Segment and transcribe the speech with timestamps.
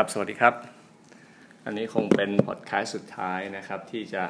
[0.00, 0.54] ครับ สวัสดีครับ
[1.64, 4.24] อันนี้คงเป็นพอดแคสต์สุดท้ายนะครับ ที่จะ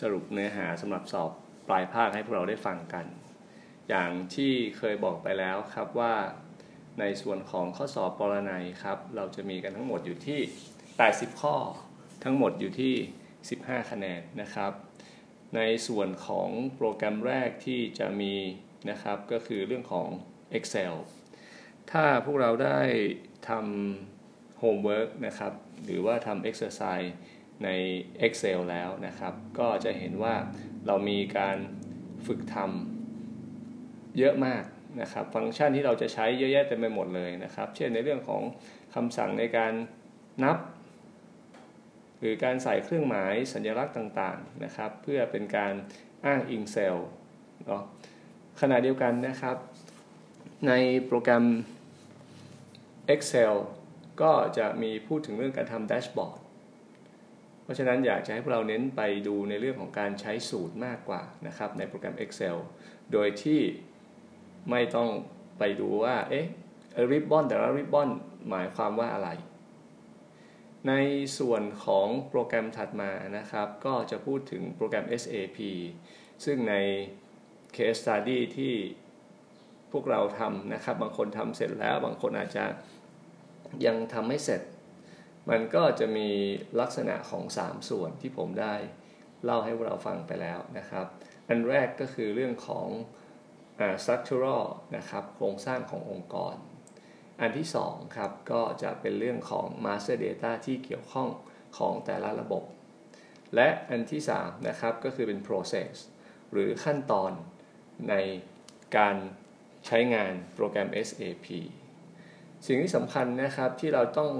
[0.00, 1.30] สรุปเนื้อหาสำหรับสอบ
[1.68, 3.06] ปลายภาคให้พวกเราได้ฟังกัน
[3.88, 6.14] อย่างที่เคยบอกไปแล้วครับว่า
[7.00, 10.40] ในส่วนของข้อสอบปรนัยครับ เราจะมีกันทั้งหมดอยู่ที่
[10.90, 11.56] 80 ข้อ
[12.24, 12.94] ทั้งหมดอยู่ที่
[13.42, 14.72] 15 คะแนนนะครับ
[15.56, 18.34] ในส่วนของโปรแกรมแรกที่จะมี
[18.90, 20.08] นะครับก็คือเรื่องของ
[20.58, 20.94] Excel
[21.90, 22.80] ถ้าพวกเราได้
[23.48, 24.17] ทำ
[24.62, 25.52] homework นะครับ
[25.84, 27.10] หรือว่าทำ exercise
[27.64, 27.68] ใน
[28.26, 30.34] Excel แล้วนะครับ ก็จะเห็นว่า
[30.86, 31.56] เรามีการ
[32.26, 34.64] ฝึกทำเยอะมาก
[35.00, 38.42] นะครับ ฟังก์ชันที่เราจะใช้เยอะแยะเต็มไปหมดเลยนะครับ เช่นในเรื่องของ
[38.94, 39.72] คำสั่งในการ
[40.44, 40.58] นับ
[42.18, 45.74] หรือการใส่เครื่องหมายสัญลักษณ์ต่างๆนะครับ เพื่อเป็นการ
[46.24, 47.08] อ้างอิงเซลล์
[47.66, 47.82] เนาะ
[48.60, 49.56] ขณะเดียวกันนะครับ
[50.66, 50.72] ใน
[51.06, 51.44] โปรแกรม
[53.14, 53.54] Excel
[54.22, 56.40] ก็จะมีพูดถึงเรื่องการทำแดชบอร์ด
[57.62, 62.56] เพราะฉะนั้นอยากจะให้พวกเราเน้นไปดูในเรื่องของการใช้สูตรมากกว่านะครับในโปรแกรม Excel
[63.12, 63.60] โดยที่
[64.70, 65.08] ไม่ต้อง
[65.58, 66.46] ไปดูว่าเอ๊ะ
[67.10, 68.08] ริบบอนแต่ละริบบอน
[68.50, 69.30] หมายความว่าอะไร
[70.88, 70.92] ใน
[71.38, 75.58] ส่วนของโปรแกรมถัดมานะครับ ก็จะพูดถึงโปรแกรม SAP
[76.44, 76.74] ซึ่งใน
[77.76, 78.74] case study ที่
[79.92, 82.64] พวกเราทำนะครับ บางคนทำเสร็จแล้ว บางคนอาจจะ
[83.86, 84.62] ยังทำไม่เสร็จ
[85.50, 86.28] มันก็จะมี
[86.80, 88.74] ลักษณะของ 3 ส่วนที่ผมได้
[89.44, 91.06] เล่าให้เราฟังไปแล้วนะครับ
[91.48, 92.88] อันแรกก็คือเรื่องของ
[94.04, 94.64] structural
[94.96, 96.54] นะครับ โครงสร้างขององค์กร
[97.40, 101.28] อันที่2ครับก็จะเป็นเรื่องของ master data ที่เกี่ยวข้อง
[101.78, 102.64] ของแต่ละระบบ
[103.54, 105.92] และอันที่3นะครับก็คือเป็น process
[106.52, 107.32] หรือขั้นตอน
[108.08, 108.14] ใน
[108.96, 109.16] การ
[109.86, 111.46] ใช้งานโปรแกรม SAP
[112.66, 114.32] สิ่งที่สำคัญนะครับที่เราต้อง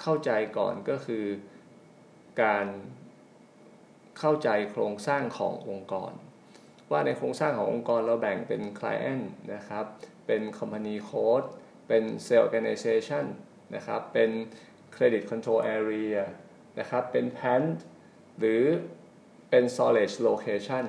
[0.00, 1.24] เข้าใจก่อนก็คือ
[2.42, 2.66] การ
[4.18, 6.12] เข้าใจโครงสร้างขององค์กร
[6.90, 9.24] ว่าในโครงสร้างขององค์กรเราแบ่งเป็น Client
[9.54, 9.84] นะครับ
[10.26, 11.46] เป็น Company Code
[11.88, 13.24] เป็น Sales Organization
[13.74, 14.30] นะครับ เป็น
[14.94, 16.18] Credit Control Area
[16.78, 17.76] นะครับ เป็น Pant
[18.38, 18.62] หรือ
[19.50, 20.84] เป็น Storage Location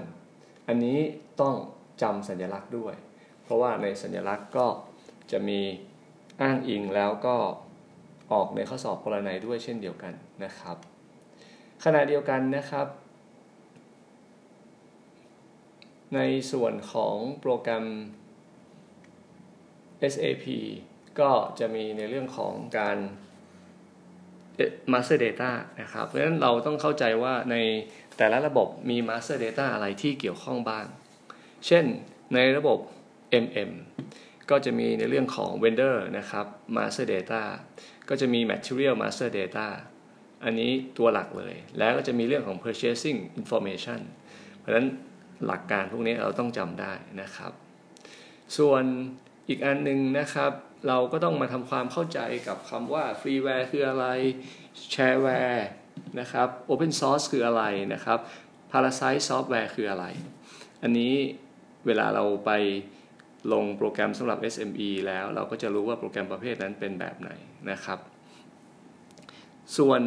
[0.68, 1.00] อันนี้
[1.42, 1.56] ต้อง
[2.02, 2.96] จำสัญลักษณ์ด้วย
[3.44, 4.68] เพราะว่าในสัญลักษณ์ก็
[5.32, 5.62] จะมี
[6.42, 7.36] อ้างอิงแล้วก็
[8.32, 10.14] ออกในข้อสอบปรนัยด้วยเช่นเดียวกัน
[10.44, 10.78] นะครับ
[11.84, 12.88] ขณะเดียวกันนะครับ
[16.16, 16.20] ใน
[16.52, 17.86] ส่วนของโปรแกรม
[20.14, 20.46] SAP
[21.20, 22.98] ก็จะมีในเรื่องของการ
[24.92, 25.52] Master Data
[25.82, 27.56] นะครับ เพราะฉะนั้นเราต้องเข้าใจว่าใน
[28.18, 30.86] แต่ละระบบมี Master Data อะไรที่เกี่ยวข้องบ้าง
[31.68, 31.86] เช่น
[32.34, 32.80] ในระบบ
[33.44, 33.72] MM
[34.50, 36.46] ก็จะมีในเรื่องของ vendor นะครับ
[36.76, 37.44] master data
[38.10, 39.68] ก็จะมี material master data
[40.44, 44.00] อันนี้ตัวหลักเลย แล้วก็จะมีเรื่องของ purchasing information
[44.60, 44.88] เพราะฉะนั้น
[45.46, 47.52] หลักการพวกนี้เราต้องจำได้นะครับ
[48.58, 48.84] ส่วน
[49.50, 50.52] อีกอันหนึ่งนะครับ
[50.88, 54.06] เราก็ต้องมาทำความเข้าใจกับคำว่า freeware คืออะไร
[54.94, 55.64] shareware
[56.20, 57.64] นะครับ open source คืออะไร
[57.94, 58.20] นะครับ
[58.72, 60.06] parasite software คืออะไร
[60.84, 61.14] อันนี้
[61.86, 62.52] เวลาเราไป
[63.54, 67.30] ลงโปรแกรมสำหรับ SME แล้วเราก็จะรู้ว่าโปรแกรมประเภทนั้นเป็นแบบไหน
[67.72, 68.00] นะครับ
[69.78, 70.02] ส่วน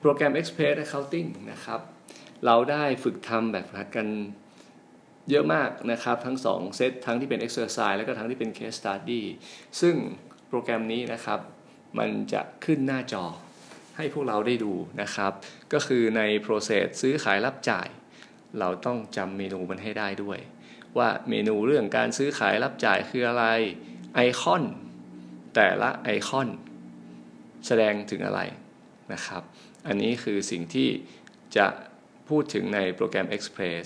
[0.00, 1.80] โปรแกรม Express Accounting นะครับ
[2.44, 4.08] เราได้ฝึกทำแบบหัดกัน
[5.30, 9.22] เยอะมากนะครับ ทั้ง 2 เซตทั้งที่เป็น Exercise แล้วก็ทั้งที่เป็น Case Study
[9.80, 9.94] ซึ่ง
[10.48, 11.40] โปรแกรมนี้นะครับ
[11.98, 13.24] มันจะขึ้นหน้าจอ
[13.96, 14.72] ให้พวกเราได้ดู
[15.02, 15.32] นะครับ
[15.72, 17.88] ก็คือใน process ซื้อขายรับจ่าย
[18.58, 20.38] เราต้องจำเมนูมันให้ได้ด้วย
[20.98, 23.44] ว่าเมนูเรื่องการซื้อขายรับจ่ายคืออะไร
[24.14, 24.64] ไอคอน
[25.54, 26.48] แต่ละไอคอน
[27.66, 28.40] แสดงถึงอะไร
[29.12, 29.42] นะครับ
[29.86, 30.88] อันนี้คือสิ่งที่
[31.56, 31.66] จะ
[32.28, 33.84] พูดถึงในโปรแกรม Express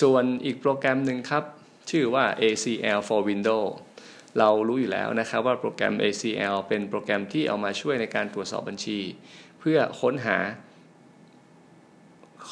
[0.00, 1.44] ส่วนอีกโปรแกรมหนึ่งครับ
[1.90, 3.70] ชื่อว่า ACL for Windows
[4.38, 8.98] เรารู้อยู่แล้วนะครับว่าโปรแกรม ACL เป็นโปรแกรมที่เอามาช่วยในการตรวจสอบบัญชี
[9.60, 10.38] เพื่อค้นหา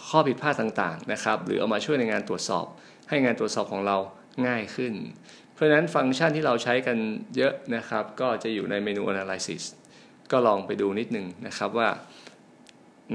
[0.08, 2.66] ข้อผิดพลาดต่างๆนะครับ หรือเอามาช่วยในงานตรวจสอบ
[3.10, 3.96] ให้งานตรวจสอบของเรา
[4.46, 4.94] ง่ายขึ้น
[5.52, 6.98] เพราะฉะนั้นฟังก์ชันที่เราใช้กัน
[7.36, 9.62] เยอะนะครับ ก็จะอยู่ในเมนู Analysis
[10.32, 11.88] ก็ลองไปดูนิดนึงนะครับว่า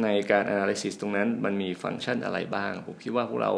[0.04, 3.52] ในการ Analysis ตรงนั้นมันมีฟังก์ชันอะไรบ้าง ผมคิดว่าพวกเรา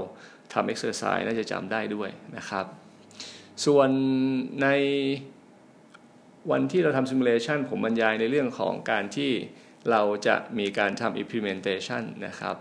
[0.54, 2.66] ทำ Exercise น่าจะจำได้ด้วยนะครับ
[3.66, 3.90] ส่วน
[4.62, 4.68] ใน
[6.52, 9.32] วันที่เราทำ Simulation ผมบรรยายในเรื่องของการที่
[9.92, 12.56] เราจะมีการทำ implementation นะครับ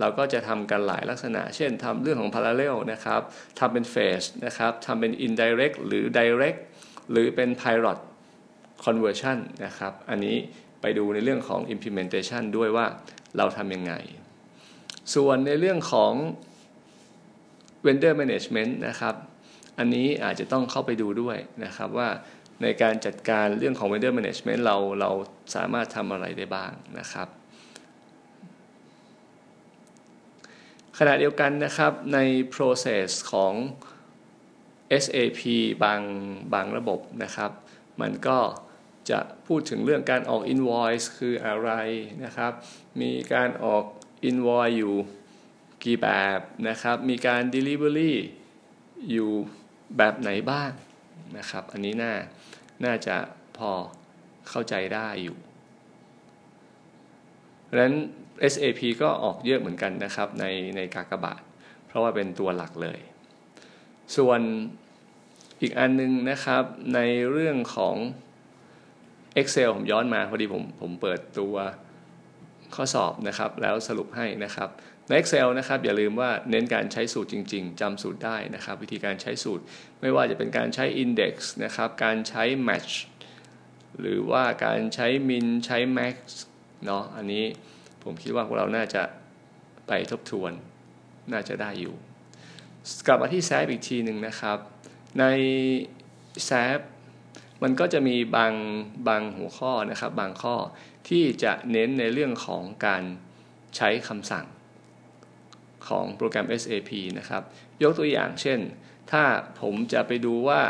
[0.00, 3.20] เราก็จะทำกันหลายลักษณะ เช่นทำเรื่องของ parallel นะครับ
[3.58, 6.58] ทำเป็น phase นะครับทำเป็น indirect หรือ direct
[7.10, 7.98] หรือเป็น pilot
[8.84, 10.36] conversion นะครับ อันนี้
[10.80, 12.86] ไปดูในเรื่องของ implementation ด้วยว่า
[13.36, 13.92] เราทำยังไง
[15.14, 16.12] ส่วนในเรื่องของ
[17.86, 19.14] vendor management นะครับ
[19.78, 22.08] อันนี้อาจจะต้องเข้าไปดูด้วยนะครับว่า
[22.62, 25.10] ในการจัดการเรื่องของ vendor management เราเรา
[25.54, 27.28] สามารถทำอะไรได้บ้างนะครับ
[30.98, 32.18] ขณะเดียวกันนะครับใน
[32.54, 33.54] process ของ
[35.02, 35.40] SAP
[35.84, 36.02] บาง
[36.54, 37.50] บางระบบนะครับ
[38.00, 38.38] มันก็
[39.10, 41.70] จะพูดถึงเรื่องการออก invoice คืออะไร
[42.24, 42.52] นะครับ
[43.00, 43.84] มีการออก
[44.28, 44.94] invoice อยู่
[45.84, 48.12] กี่แบบนะครับ มีการ delivery
[49.10, 49.30] อยู่
[49.96, 50.70] แบบไหนบ้าง
[51.38, 52.14] นะครับ อันนี้น่า
[52.84, 53.16] น่าจะ
[53.58, 53.70] พอ
[54.48, 55.36] เข้าใจได้อยู่
[57.68, 57.94] ดังนั้น
[58.52, 60.44] SAP ก็ออกเยอะเหมือนกันนะครับใน
[60.76, 61.42] ในกากบาท
[61.86, 62.98] เพราะว่าเป็นตัวหลักเลย
[64.16, 64.40] ส่วน
[65.60, 66.64] อีกอันนึงนะครับ
[66.94, 67.00] ใน
[67.30, 67.94] เรื่องของ
[69.40, 71.54] Excel ผมย้อนมาพอดีผมผมเปิดตัว
[72.74, 74.68] ข้อสอบนะครับ แล้วสรุปให้นะครับ
[75.08, 79.62] ใน Excel นะครับอย่าลืมว่าเน้นการใช้สูตรจริง ๆจำสูตรได้นะครับ วิธีการใช้สูตร
[80.00, 81.34] ไม่ว่าจะเป็นการใช้ Index
[81.64, 82.92] นะครับ การใช้ Match
[84.00, 86.16] หรือว่าการใช้ Min ใช้ Max
[86.86, 87.44] เนาะอันนี้
[88.02, 89.02] ผมคิดว่าพวกเราน่าจะ
[89.88, 90.52] ไปทบทวน
[91.32, 91.94] น่าจะได้อยู่
[93.06, 94.58] กลับมาที่แซฟอีกทีหนึ่งนะครับ
[95.18, 95.24] ใน
[96.46, 96.78] แซฟ
[97.62, 98.52] มันก็จะมีบาง
[99.08, 100.56] บางหัวข้อนะครับ บางข้อ
[101.08, 103.02] ที่จะเน้นในเรื่องของการ
[103.76, 104.46] ใช้คำสั่ง
[105.88, 107.42] ของโปรแกรม SAP นะครับ
[107.82, 108.60] ยกตัวอย่างเช่น
[109.10, 109.22] ถ้า
[109.60, 110.60] ผมจะไปดูว่า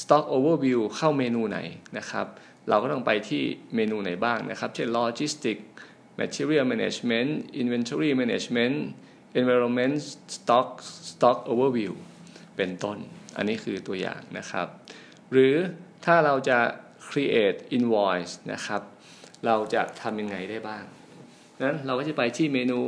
[0.00, 1.58] Stock Overview เข้าเมนูไหน
[1.98, 2.26] นะครับ
[2.68, 3.42] เราก็ต้องไปที่
[3.74, 5.64] เมนูไหนบ้างนะครับ เช่น Logistics
[6.20, 7.30] Material Management
[7.60, 8.76] Inventory Management
[9.40, 9.96] Environment
[10.34, 10.68] Stock
[11.10, 11.92] Stock Overview
[12.56, 12.98] เป็นต้น
[13.36, 14.66] อันนี้คือตัวอย่างนะครับ
[15.32, 15.54] หรือ
[16.04, 16.58] ถ้าเราจะ
[17.08, 18.82] create invoice นะครับ
[19.46, 20.84] เราจะทำยังไงได้บ้าง
[21.64, 22.78] นั้นเราก็จะไปที่เมนู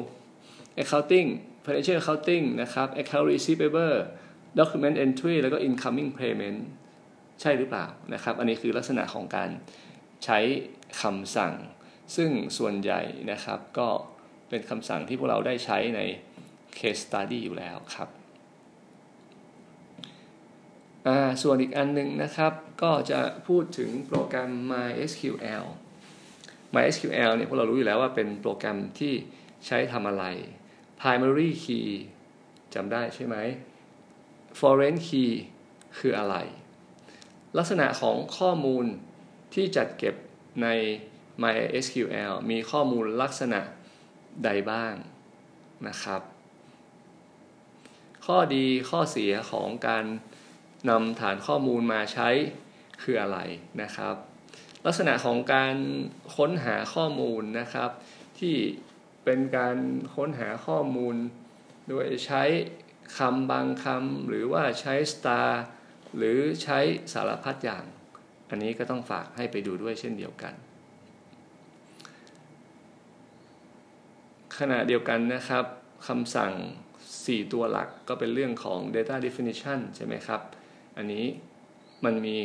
[0.80, 1.28] accounting
[1.64, 3.96] financial accounting นะครับ account receivable
[4.58, 6.60] document entry แล้วก็ incoming payment
[7.40, 9.50] ใช่หรือเปล่านะครับ อันนี้คือลักษณะของการ
[10.24, 10.38] ใช้
[11.00, 11.52] คำสั่ง
[12.16, 13.88] ซึ่งส่วนใหญ่นะครับก็
[14.48, 16.00] เป็นคำสั่งที่พวกเราได้ใช้ใน
[16.78, 18.08] case study อยู่แล้วครับ
[21.42, 22.52] ส่วนอีกอันหนึ่งนะครับ
[22.82, 25.64] ก็จะพูดถึงโปรแกรม MySQL
[26.74, 29.12] MySQL เนี่ยพวกเรารู้อยู่แล้วว่าเป็นโปรแกรมที่
[29.66, 30.24] ใช้ทำอะไร
[31.02, 31.88] primary key
[32.74, 33.36] จำได้ใช่ไหม
[34.58, 35.30] foreign key
[35.98, 36.36] คืออะไร
[37.58, 38.84] ลักษณะของข้อมูล
[39.54, 40.14] ที่จัดเก็บ
[40.62, 40.68] ใน
[41.42, 43.60] MySQL มีข้อมูลลักษณะ
[44.44, 44.94] ใดบ้าง
[45.88, 46.22] นะครับ
[48.26, 50.04] ข้อดีข้อเสียของการ
[50.90, 52.28] นำฐานข้อมูลมาใช้
[53.02, 53.38] คืออะไร
[53.82, 54.14] นะครับ
[54.86, 55.74] ลักษณะของการ
[56.36, 57.90] ค้นหาข้อมูลนะครับ
[58.38, 58.56] ที่
[59.24, 59.76] เป็นการ
[60.14, 61.16] ค้นหาข้อมูล
[61.88, 62.42] โดยใช้
[63.18, 65.48] คำบางคำหรือว่าใช้ star
[66.16, 66.78] หรือใช้
[67.12, 67.84] สารพัดอย่าง
[68.50, 70.54] อันนี้ก็ต้องฝากให้ไปดูด้วยเช่นเดียวกัน
[74.58, 75.64] ขณะเดียวกันนะครับ
[76.08, 76.52] คำสั่ง
[77.02, 80.40] 4 ตัวหลักก็เป็นเรื่องของ data definition ใช่ไหมครับ
[80.96, 81.26] อันนี้
[82.04, 82.36] มันมี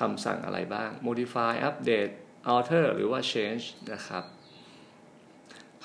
[0.00, 2.12] คำสั่งอะไรบ้าง modify update
[2.52, 4.24] alter หรือว่า change นะครับ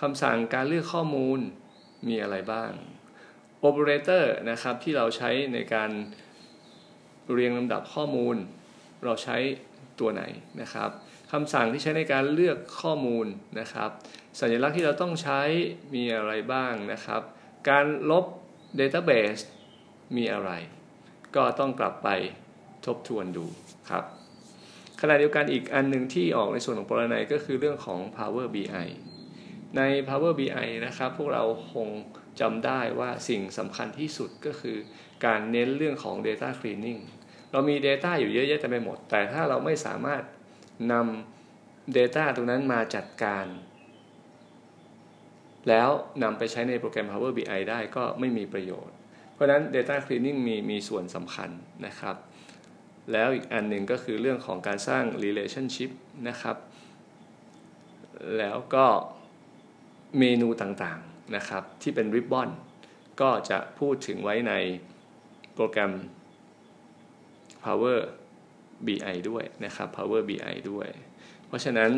[0.02, 1.40] คำสั่งการเลือกข้อมูล
[2.08, 2.72] มีอะไรบ้าง
[3.68, 5.92] operator นะครับที่เราใช้ในการ
[7.32, 8.36] เรียงลำดับข้อมูล
[9.04, 9.38] เราใช้
[10.00, 10.24] ตัวไหน
[10.62, 10.90] นะครับ
[11.32, 13.26] คำสั่งที่ใช้ในการเลือกข้อมูล
[13.60, 13.90] นะครับ
[14.40, 15.42] สัญลักษณ์ที่เราต้องใช้
[15.96, 17.22] มีอะไรบ้างนะครับ
[17.70, 18.26] การลบ
[18.80, 19.42] database
[20.16, 20.52] มีอะไร
[21.36, 22.10] ก็ต้องกลับไป
[22.86, 23.46] ทบทวนดู
[23.90, 24.04] ครับ
[25.02, 28.88] ขณะเดียวกันอีกอันหนึ่งที่ออกในส่วนของปรนัยก็คือเรื่องของ Power BI
[29.76, 31.44] ใน Power BI นะครับ พวกเรา
[31.74, 31.88] คง
[32.40, 34.78] จำได้ว่าสิ่งสำคัญที่สุดก็คือ
[35.26, 37.02] การเน้นเรื่องของ Data Cleaning
[37.52, 40.24] เรามี Data อยู่เยอะแยะแต่ไปหมด แต่ถ้าเราไม่สามารถ
[40.92, 43.46] นำ Data ตรงนั้นมาจัดการ
[45.70, 45.90] แล้ว
[46.24, 48.96] นำไปใช้ในโปรแกรม Power BI ได้ก็ไม่มีประโยชน์
[49.34, 51.50] เพราะฉะนั้น Data Cleaning มีมีส่วนสำคัญ
[51.86, 52.16] นะครับ
[53.12, 55.92] แล้วอีกอันหนึ่งก็คือเรื่องของการสร้าง relationship
[56.28, 56.58] นะครับ
[58.38, 58.86] แล้วก็
[60.20, 62.50] เมนูต่างๆนะครับ ที่เป็นริบบอน
[63.22, 64.54] ก็จะพูดถึงไว้ใน
[65.54, 65.94] โปรแกรม
[67.64, 68.00] Power
[68.88, 70.88] BI ด้วยนะครับ Power BI ด้วย
[71.48, 71.92] เพราะฉะนั้น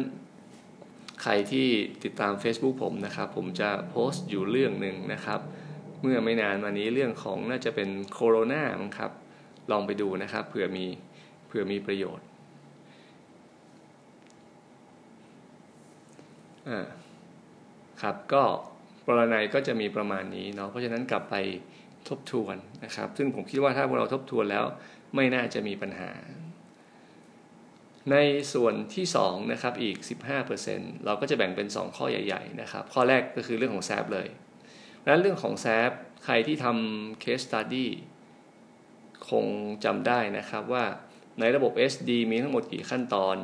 [1.21, 1.67] ใครที่
[2.03, 5.39] ติดตาม Facebook ผมนะครับ ผมจะโพสต์อยู่เรื่องหนึ่งนะครับ
[6.01, 8.63] เมื่อไม่นานมานี้เรื่องของน่าจะเป็นโคโรนา
[8.97, 9.11] ครับ
[9.71, 10.85] ลองไปดูนะครับเผื่อมี
[11.47, 12.25] เผื่อมีประโยชน์
[16.69, 16.87] อ่า
[18.01, 18.43] ครับก็
[19.05, 21.35] ปรนัยก็จะมีประมาณนี้เนาะเพราะฉะนั้นกลับไป
[22.09, 24.65] ทบทวนนะครับ ซึ่งผมคิดว่าถ้าพวกเราทบทวนแล้ว
[25.15, 26.11] ไม่น่าจะมีปัญหา
[28.11, 28.17] ใน
[28.53, 29.97] ส่วนที่2นะครับอีก
[30.51, 34.27] 15%เราก็จะแบ่งเป็น 2 ข้อใหญ่ๆนะครับ ข้อแรกก็คือเรื่องของแซฟเลย
[34.97, 35.91] เพราะนั้นเรื่องของแซฟ
[36.25, 37.87] ใครที่ทำ case study
[39.29, 39.45] คง
[39.85, 40.85] จำได้นะครับว่า
[41.39, 43.35] ในระบบ SD มีทั้งหมดกี่ขั้นตอน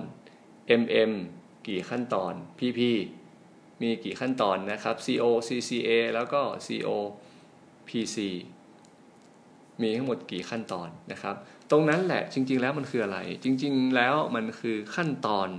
[0.82, 1.12] MM
[1.68, 2.80] กี่ขั้นตอน PP
[3.82, 6.90] มีกี่ขั้นตอนนะครับ CO CCA แล้วก็ CO
[7.88, 8.18] PC
[9.82, 11.36] มีทั้งหมดกี่ขั้นตอนนะครับ
[11.72, 15.50] ตรงนั้นแหละจริง ๆ แล้วมันคืออะไร จริง ๆ แล้วมันคือขั้นตอน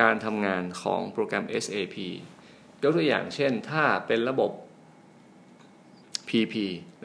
[0.00, 1.96] การทำงานของโปรแกรม SAP
[2.82, 4.50] ยกตัวอย่างเช่นถ้าเป็นระบบ
[6.28, 6.54] PP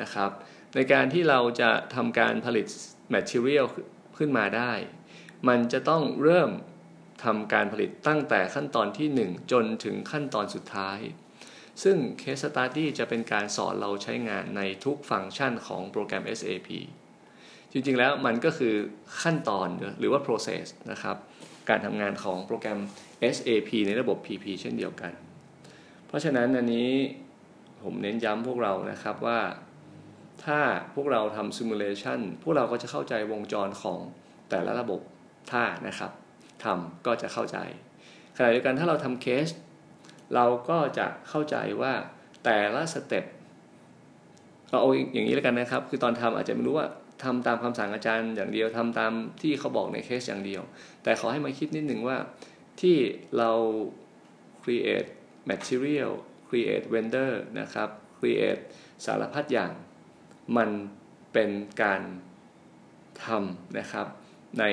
[0.01, 0.31] นะครับ
[0.75, 2.67] ในการที่เราจะทำการผลิต
[3.13, 3.65] Material
[4.17, 4.71] ขึ้นมาได้
[5.47, 6.49] มันจะต้องเริ่ม
[7.25, 10.99] ทำการผลิตตั้งแต่ขั้นตอนที่ 1 จนถึงขั้นตอนสุดท้าย
[11.83, 16.69] ซึ่ง Case Study จะเป็นการสอนเราใช้งานในทุกฟังก์ชันของโปรแกรม SAP
[17.71, 18.75] จริงๆแล้วมันก็คือ
[19.21, 19.67] ขั้นตอน
[19.99, 21.17] หรือว่า process นะครับ
[21.69, 22.79] การทำงานของโปรแกรม
[23.35, 25.11] SAP ในระบบ PP เช่นเดียวกัน
[26.07, 26.89] เพราะฉะนั้นอันนี้
[27.83, 29.39] ผมเน้นย้ำพวกเรานะครับว่า
[30.45, 30.59] ถ้า
[30.95, 33.99] พวกเราทำ simulation พวกเราก็จะเข้าใจวงจรของ
[34.49, 35.01] แต่ละระบบ
[35.51, 36.11] ท่านะครับ
[36.63, 37.57] ทำก็จะเข้าใจ
[38.37, 39.47] ขณะเดียวกันถ้าเราทำเคส
[40.35, 41.93] เราก็จะเข้าใจว่า
[42.43, 43.25] แต่ละสเต็ป
[44.69, 46.87] เราเอาอย่างนี้แล้วกันนะครับ คือตอนทำอาจจะไม่รู้ว่า
[47.23, 50.61] ทำตามคำสั่งอาจารย์อย่างเดียวทำตามที่เขาบอกในเคสอย่างเดียว
[51.03, 52.17] แต่ขอให้มาคิดนิดหนึ่งว่า
[52.81, 52.97] ที่
[53.37, 53.51] เรา
[54.63, 55.09] create
[55.49, 56.11] material
[56.47, 58.61] create vendor นะครับ create
[59.05, 59.71] สารพัดอย่าง
[60.57, 60.69] มัน
[61.33, 61.49] เป็น
[61.83, 62.01] การ
[63.25, 64.07] ทำนะครับ
[64.59, 64.63] ใน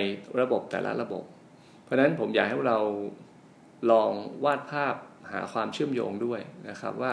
[0.40, 1.24] ระบบแต่ละระบบ
[1.92, 2.80] เพราะฉะนั้นผมอยากให้เรา
[3.90, 4.12] ลอง
[4.44, 4.94] วาดภาพ
[5.32, 7.12] หาความเชื่อมโยงด้วยนะครับว่า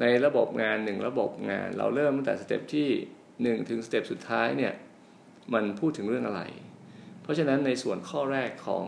[0.00, 2.88] ในระบบงานหนึ่งระบบงานเราเริ่มตั้งแต่ step ที่
[3.58, 4.74] 1 ถึง step สุดท้ายเนี่ย
[5.54, 6.42] มันพูดถึงเรื่องอะไร
[7.22, 8.84] เพราะฉะนั้นในส่วนข้อแรกของ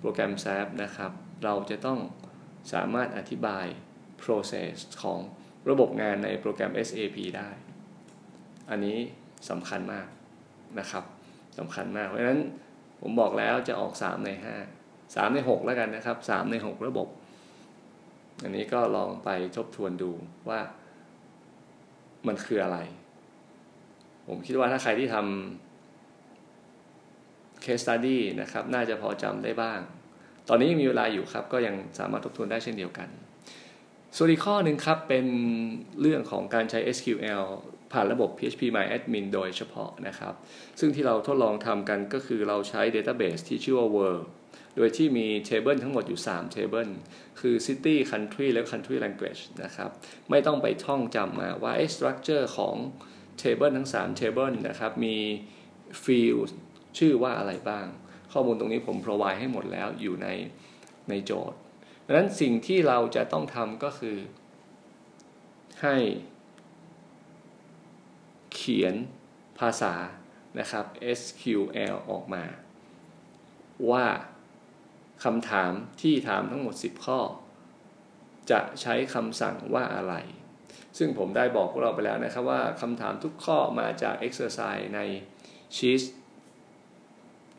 [0.00, 1.12] โปรแกรม SAP นะครับ
[1.44, 1.98] เราจะต้อง
[2.72, 3.66] สามารถอธิบาย
[4.22, 5.18] process ของ
[5.70, 7.48] ระบบงานในโปรแกรม SAP ได้
[8.70, 8.98] อันนี้
[9.50, 10.06] สำคัญมาก
[10.78, 11.04] นะครับ
[11.58, 12.40] สำคัญมาก เพราะฉะนั้น
[13.06, 14.30] ผมบอกแล้วจะออก 3 ใน
[14.72, 17.08] 5 3 ใน 6 แล้วกันนะครับ 3 ใน 6 ระบบ
[18.42, 20.10] อันนี้ก็ลองไปทบทวนดู
[20.48, 20.60] ว่า
[22.26, 22.78] มันคืออะไร
[24.28, 25.24] ผมคิดว่าถ้าใครที่ทำ
[27.64, 29.78] case study นะครับ น่าจะพอจำได้บ้าง
[30.48, 33.08] ตอนนี้ยังมีเวลาอยู่ครับ ก็ยังสามารถทบทวนได้เช่นเดียวกัน
[34.16, 35.26] ส่วนอีกข้อหนึ่งครับ เป็น
[36.00, 37.44] เรื่องของการใช้ SQL
[37.94, 40.34] ผ่านระบบ PHP My Admin โดยเฉพาะนะครับ
[40.80, 44.24] ซึ่งที่เราทดลองทำกันก็คือเราใช้ Database ที่ชื่อว่า World
[44.76, 46.90] โดยที่มี Table ทั้งหมดอยู่3 Table
[47.40, 49.90] คือ City Country และ Country Language นะครับ
[50.30, 52.76] ไม่ต้องไปท่องจำมาว่า structure ของ
[53.42, 55.16] Table ทั้ง3 Table นะครับ มี
[56.04, 56.50] Field
[56.98, 57.86] ชื่อว่าอะไรบ้าง
[58.32, 60.28] ข้อมูลตรงนี้ผม provide ให้หมดแล้วอยู่ใน
[61.08, 61.58] ในโจทย์
[62.06, 64.16] ดังนั้นสิ่งที่เราจะต้องทำก็คือ
[65.82, 65.96] ให้
[68.54, 68.94] เขียน
[69.58, 69.94] ภาษา
[70.58, 70.86] นะครับ
[71.18, 72.44] SQL ออกมา
[73.90, 74.06] ว่า
[75.24, 77.20] คำถามที่ถามทั้งหมด 10 ข้อ
[78.50, 80.14] จะใช้คำสั่งว่าอะไร
[80.98, 85.00] ซึ่งผมได้บอกพวกเราไปแล้วนะครับว่าคำถามทุกข้อมาจาก exercise ใน
[85.76, 86.02] sheet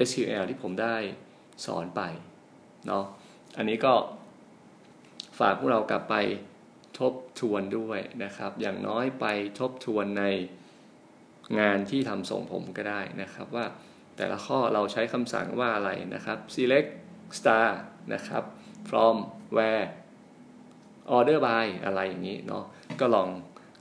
[0.07, 0.95] SQL ที่ผมได้
[1.65, 2.01] สอนไป
[2.87, 3.05] เนาะ
[3.57, 3.93] อันนี้ก็
[5.39, 6.15] ฝากพวกเรากลับไป
[6.99, 9.25] ทบทวนด้วยนะครับ อย่างน้อยไป
[9.59, 10.25] ทบทวนใน
[11.59, 13.65] งานที่ทำส่งผมก็ได้นะครับว่า
[14.17, 16.89] แต่ละข้อเราใช้คำสั่งว่าอะไรนะครับ select
[17.37, 17.67] star
[18.13, 18.43] นะครับ
[18.89, 19.15] from
[19.55, 19.85] where
[21.17, 22.63] order by อะไรอย่างนี้เนาะ
[22.99, 23.29] ก็ลอง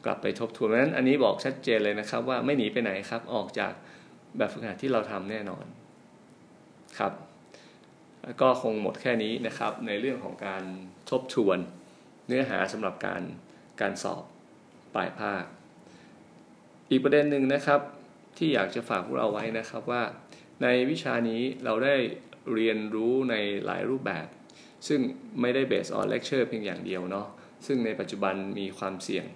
[0.05, 3.73] กลับไปทบทวนนั้นอันนี้บอกชัดเจนเลยนะครับว่าไม่หนีไปไหนครับ ออกจาก
[4.39, 5.65] แบบฝึกหัดที่เราทำแน่นอน
[6.99, 7.13] ครับ
[8.41, 10.63] ก็คงหมดแค่นี้นะครับ ในเรื่องของการ
[11.11, 11.59] ทบทวน
[12.27, 13.23] เนื้อหาสำหรับการ
[13.81, 14.23] การสอบ
[14.95, 15.45] ปลายภาค
[16.91, 17.81] อีกประเด็นหนึ่งนะครับ
[18.39, 20.03] ที่อยากจะฝากพวกเราไว้นะครับว่า
[20.63, 21.95] ในวิชานี้เราได้
[22.55, 24.27] เรียนรู้ในหลายรูปแบบ
[24.89, 25.01] ซึ่ง
[25.41, 27.27] ไม่ได้ based on lecture เพียงอย่างเดียวเนาะ
[27.67, 29.27] ซึ่งในปัจจุบันมีความเสี่ยง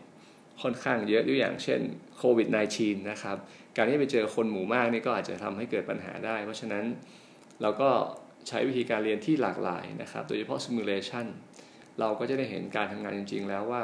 [0.62, 1.80] ค่อนข้างเยอะด้วยอย่างเช่น
[2.18, 3.36] โควิด -19 นะครับ
[3.76, 6.84] การที่ไปเจอคนหมู่มากนี่ก็อาจจะทำให้เกิดปัญหาได้ เพราะฉะนั้น
[7.62, 7.90] เราก็
[8.48, 11.26] ใช้วิธีการเรียนที่หลากหลายนะครับ โดยเฉพาะ simulation
[12.00, 13.82] เราก็จะได้เห็นการทำงานจริง ๆ แล้วว่า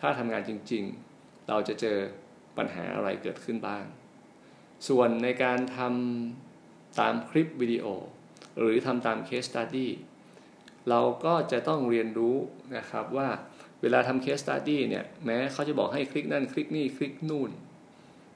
[0.00, 0.82] ถ้าทำงานจริง
[1.16, 1.98] ๆ เราจะเจอ
[2.58, 3.84] ปัญหาอะไรเกิดขึ้นบ้าง
[4.88, 7.86] ส่วนในการทำตามคลิปวิดีโอ
[8.58, 9.88] หรือทำตาม case study
[10.88, 12.36] เราก็จะต้องเรียนรู้
[12.76, 13.28] นะครับว่า
[13.82, 17.50] เวลาทำ case study เนี่ยแม้เขาจะบอกให้คลิกนั่นคลิกนี่คลิกนู่น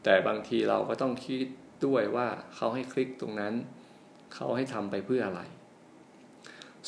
[0.04, 1.46] แต่บางทีเราก็ต้องคิด
[1.86, 3.54] ด้วยว่าเขาให้คลิกตรงนั้น
[4.34, 5.40] เขาให้ทำไปเพื่ออะไร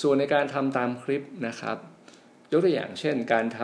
[0.01, 1.77] ส่วนในการทำตามคลิปนะครับ
[2.53, 3.61] ยกตัวอย่างเช่นการท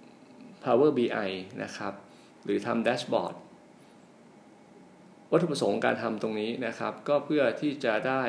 [0.00, 1.30] ำ Power BI
[1.62, 1.94] นะครับ
[2.48, 3.34] หรือทำแดชบอร์ด
[5.32, 8.22] วัตถุประสงค์การทำตรงนี้นะครับ ก็เพื่อที่จะได้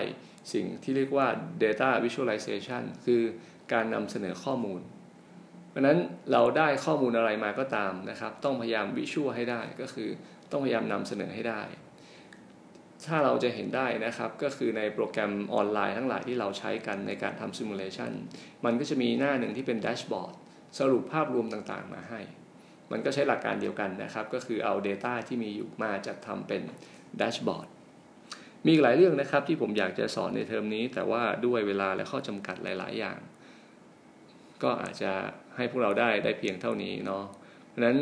[0.54, 1.28] สิ่งที่เรียกว่า
[1.64, 3.22] data visualization คือ
[3.74, 4.82] การนำเสนอข้อมูล
[5.70, 5.98] เพราะนั้น
[6.32, 10.10] เราได้ข้อมูลอะไรมาก็ตามนะครับ ต้องพยายามวิชวลให้ได้ก็คือ
[10.52, 11.62] ต้องพยายามนำเสนอให้ได้
[13.06, 18.12] ถ้าเราจะเห็นได้นะครับก็คือในโปรแกรมออนไลน์ทั้งหลายที่เราใช้กันในการทำซิมูเลชัน
[18.66, 20.34] มันก็จะมีหน้าหนึ่งที่เป็นแดชบอร์ด
[20.80, 22.22] สรุปภาพรวมต่างๆมาให้
[22.92, 26.62] มันก็ใช้หลักการเดียวกันนะครับ ก็คือเอา Data ที่มีอยู่มาจัดทำเป็น
[27.18, 27.68] แดชบอร์ด
[28.68, 33.20] มีหลายเรื่องนะครับที่ผมอยากจะสอนในเทอมนี้ แต่ว่าด้วยเวลาและข้อจำกัดหลาย ๆ อย่าง
[34.64, 35.12] ก็อาจจะ
[35.56, 37.24] ให้พวกเราได้ได้เพียงเท่านี้เนาะ
[37.68, 37.98] เพราะนั้น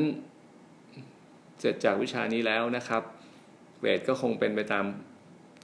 [1.60, 3.04] เสร็จจากวิชานี้แล้วนะครับ
[3.78, 4.86] เกรดก็คงเป็นไปตาม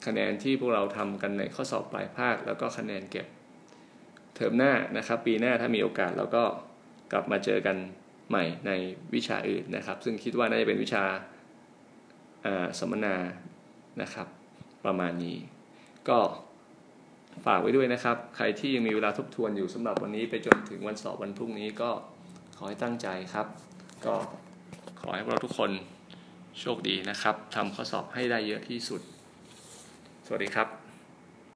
[0.06, 3.28] คะแนนที่พวกเราทำกันในข้อสอบปลายภาค แล้วก็คะแนนเก็บ
[4.36, 6.44] เทอมหน้านะครับ ปีหน้าถ้ามีโอกาสเราก็
[7.12, 7.78] กลับมาเจอกัน
[8.30, 8.72] ใหม่ใน
[9.16, 11.04] วิชาอื่นนะครับ ซึ่งคิดว่าน่าจะเป็นวิชา
[12.80, 13.16] สัมมนา
[14.02, 14.28] นะครับ
[14.86, 15.38] ประมาณนี้
[16.10, 16.20] ก็
[17.46, 21.92] ฝากไว้ด้วยนะครับ ใครที่ยังมีเวลาทบทวนอยู่สำหรับวันนี้ไปจนถึงวันสอบวันพรุ่งนี้ก็
[22.58, 23.48] ขอให้ตั้งใจครับ
[24.06, 24.16] ก็
[25.02, 25.72] ขอให้พวกเราทุกคน
[26.60, 29.02] โชคดีนะครับทำข้อสอบให้ได้เยอะที่สุด
[30.26, 30.83] สวัสดีครับ